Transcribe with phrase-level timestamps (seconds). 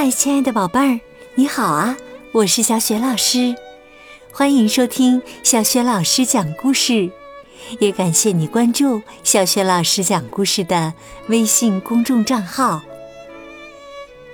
[0.00, 1.00] 嗨，亲爱的宝贝儿，
[1.34, 1.96] 你好啊！
[2.30, 3.52] 我是小雪老师，
[4.30, 7.10] 欢迎收听小雪老师讲故事，
[7.80, 10.94] 也感谢你关注小雪老师讲故事的
[11.26, 12.80] 微信公众账号。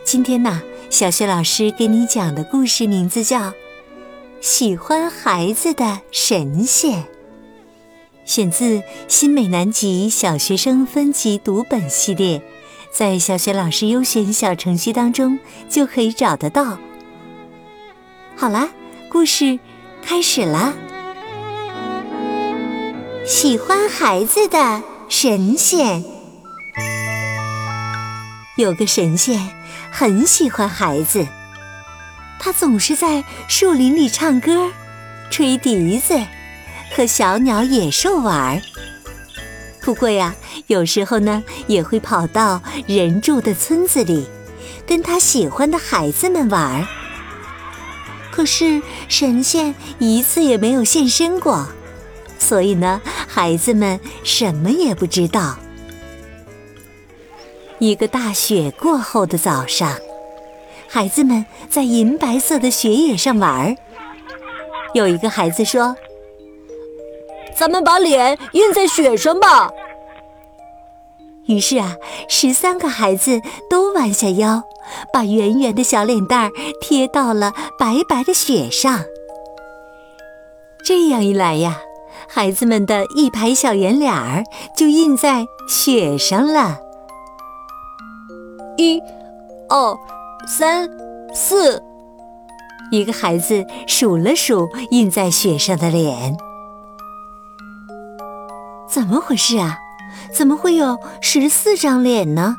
[0.05, 3.39] 今天呢，小雪老师给你讲的故事名字叫
[4.43, 6.99] 《喜欢孩子的神仙》，
[8.27, 12.43] 选自新美南极小学生分级读本系列。
[12.95, 16.79] 在小学老师优选小程序当中就可以找得到。
[18.37, 18.69] 好啦，
[19.11, 19.59] 故事
[20.01, 20.75] 开始啦！
[23.27, 26.05] 喜欢孩子的神仙，
[28.57, 29.51] 有个神仙
[29.91, 31.27] 很喜欢孩子，
[32.39, 34.71] 他总是在树林里唱歌、
[35.33, 36.25] 吹笛子，
[36.95, 38.63] 和小鸟、野兽玩。
[39.85, 40.35] 不过呀。
[40.67, 44.27] 有时候呢，也会跑到人住的村子里，
[44.87, 46.87] 跟他喜欢的孩子们玩儿。
[48.31, 51.69] 可是神仙一次也没有现身过，
[52.39, 55.59] 所以呢，孩子们什么也不知道。
[57.79, 59.99] 一个大雪过后的早上，
[60.89, 63.77] 孩子们在银白色的雪野上玩儿。
[64.95, 65.95] 有一个孩子说
[67.55, 69.71] ：“咱们把脸印在雪上吧。”
[71.47, 71.97] 于是啊，
[72.29, 74.63] 十三个孩子都弯下腰，
[75.13, 79.05] 把圆圆的小脸蛋儿贴到了白白的雪上。
[80.83, 81.81] 这样一来呀，
[82.29, 84.43] 孩子们的一排小圆脸儿
[84.75, 86.79] 就印在雪上了。
[88.79, 88.99] 一、
[89.69, 89.99] 二、
[90.47, 90.89] 三、
[91.35, 91.83] 四，
[92.91, 96.37] 一个孩子数了数印在雪上的脸，
[98.95, 99.81] 怎么回事啊？
[100.33, 102.55] 怎么会有十四张脸呢？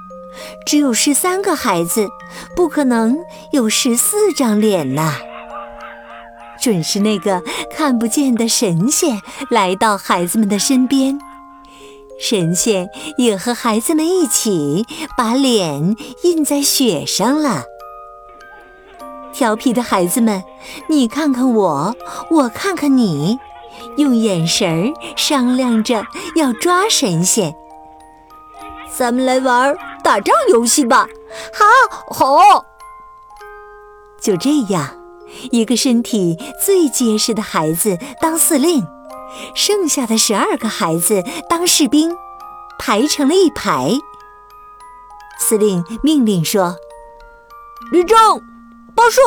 [0.66, 2.10] 只有十三个孩子，
[2.54, 3.20] 不可能
[3.54, 5.14] 有十四张脸呐！
[6.62, 7.42] 准是那个
[7.72, 11.18] 看不见的神仙来到孩子们的身边，
[12.20, 14.86] 神仙也和孩子们一起
[15.18, 17.64] 把脸印在雪上了。
[19.32, 20.44] 调皮的孩子们，
[20.90, 21.96] 你看看我，
[22.30, 23.40] 我看看你。
[23.98, 26.06] 用眼神儿商量着
[26.36, 27.56] 要抓神仙，
[28.94, 31.08] 咱们来玩打仗游戏吧！
[31.54, 31.66] 好，
[32.14, 32.66] 好。
[34.22, 34.96] 就这样，
[35.52, 38.86] 一个身体最结实的孩子当司令，
[39.54, 42.16] 剩下的十二个孩子当士兵，
[42.80, 43.92] 排成了一排。
[45.38, 46.76] 司令命令说
[47.92, 48.18] ：“立正，
[48.96, 49.22] 报数，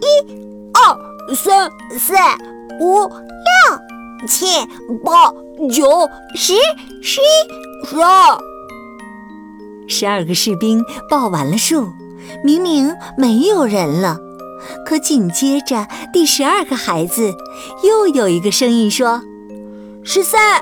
[0.00, 2.14] 一、二、三、四。”
[2.80, 4.46] 五、六、七、
[5.04, 5.30] 八、
[5.70, 6.54] 九、十、
[7.02, 8.38] 十一、十二，
[9.86, 11.92] 十二个士兵报完了数，
[12.42, 14.18] 明明没有人了，
[14.84, 17.34] 可紧接着第十二个孩子
[17.82, 19.22] 又有一个声音说
[20.02, 20.60] ：“十三。”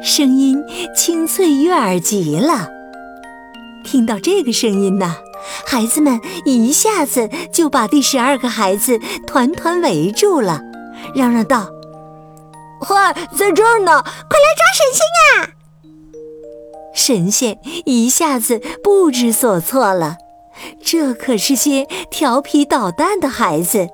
[0.00, 0.62] 声音
[0.94, 2.68] 清脆悦耳极了。
[3.84, 5.16] 听到这个声音呢？
[5.66, 10.60] 孩子们一下子就把第十二个孩子团团围住了，
[11.14, 11.68] 嚷嚷道
[12.80, 15.50] ：“嗨，在这儿呢，快来抓神仙呀！”
[16.94, 20.16] 神仙一下子不知所措了，
[20.82, 23.88] 这可是些调皮捣蛋的孩子，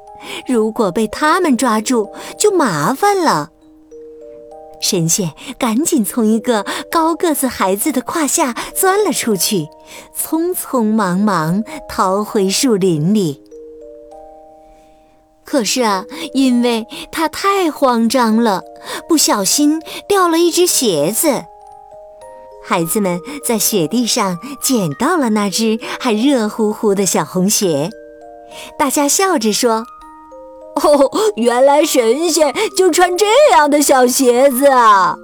[0.49, 3.51] 如果被他们抓住，就麻烦了。
[4.81, 9.69] 神仙赶紧从一个高个子孩子的胯下钻了出去，
[10.19, 13.44] 匆匆忙忙逃回树林里。
[15.45, 18.63] 可是啊，因为他太慌张了，
[19.09, 21.45] 不小心掉了一只鞋子。
[22.67, 27.91] 孩子们在雪地上捡到了那只还热乎乎的小红鞋，
[28.79, 29.85] 大家笑着说。
[30.83, 35.17] 哦，原来神仙就穿这样的小鞋子啊！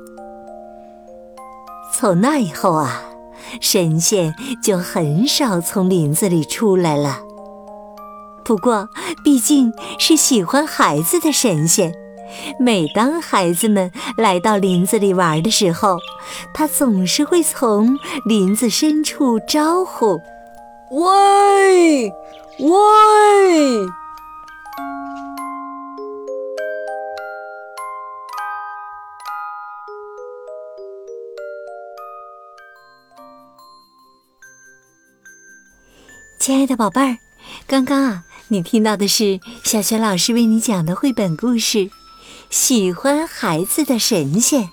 [1.93, 3.03] 从那以后啊，
[3.61, 4.33] 神仙
[4.63, 7.23] 就很少从林子里出来了。
[8.45, 8.89] 不过，
[9.23, 11.95] 毕竟是喜欢孩子的神仙，
[12.59, 15.99] 每当孩子们来到林子里玩的时候，
[16.53, 20.21] 他总是会从林子深处招呼
[20.91, 22.13] ：“喂，
[22.59, 23.87] 喂！”
[36.41, 37.17] 亲爱的宝贝儿，
[37.67, 41.79] 刚刚啊，你听到的是小雪老师为你讲的绘本故事
[42.51, 44.65] 《喜欢孩子的神仙》，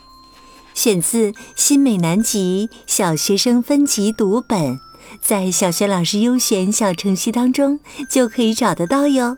[0.73, 4.79] 选自新美南极小学生分级读本，
[5.21, 7.79] 在小学老师优选小程序当中
[8.09, 9.37] 就可以找得到哟。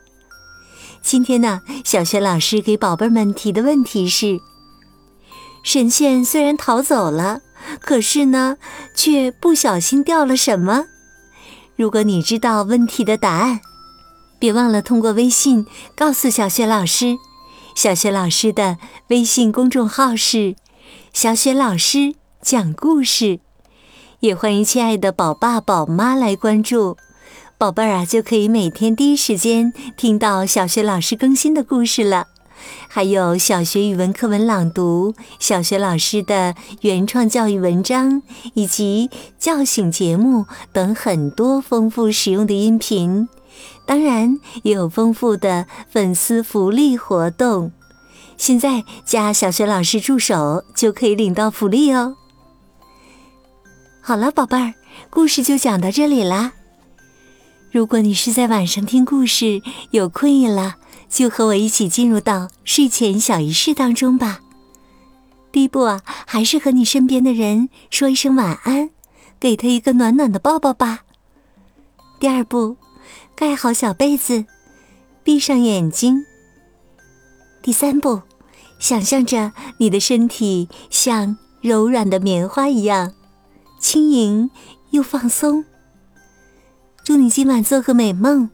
[1.01, 4.39] 今天呢，小学老师给宝贝们提的问题是：
[5.63, 7.41] 神仙虽然逃走了，
[7.81, 8.57] 可是呢，
[8.93, 10.85] 却不小心掉了什么？
[11.79, 13.61] 如果你知道问题的答案，
[14.37, 15.65] 别忘了通过微信
[15.95, 17.15] 告诉小雪老师。
[17.73, 18.77] 小雪老师的
[19.07, 20.57] 微信公众号是
[21.13, 23.39] “小雪老师讲故事”，
[24.19, 26.97] 也欢迎亲爱的宝爸宝妈来关注。
[27.57, 32.27] 宝贝儿啊，就可以每天第一时间听到小学老师更新的故事了，
[32.87, 38.21] 还有小学语文课文朗读、小学老师的原创教育文章
[38.53, 43.27] 以及叫醒节目等很多丰富实用的音频。
[43.85, 47.71] 当然，也有丰富的粉丝福利活动。
[48.37, 52.15] 现在加小学老师助手就可以领到福利哦。
[54.01, 54.73] 好了，宝贝儿，
[55.09, 56.53] 故事就讲到这里啦。
[57.71, 59.61] 如果你是在晚上听故事
[59.91, 60.77] 有困意了，
[61.07, 64.39] 就和我一起进入到睡前小仪式当中吧。
[65.51, 68.89] 第一步啊，还是和你身边的人说一声晚安，
[69.39, 71.01] 给他一个暖暖的抱抱吧。
[72.19, 72.75] 第二步，
[73.35, 74.45] 盖好小被子，
[75.23, 76.25] 闭上眼睛。
[77.61, 78.23] 第三步，
[78.79, 83.13] 想象着你的身体像柔软的棉花一样
[83.79, 84.49] 轻盈
[84.89, 85.63] 又放松。
[87.09, 88.51] 祝你今晚做个美梦，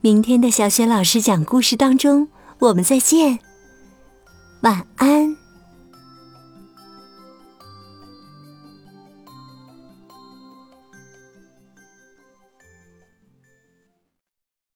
[0.00, 2.26] 明天的小雪老师讲故事当中，
[2.58, 3.38] 我们再见，
[4.62, 5.39] 晚安。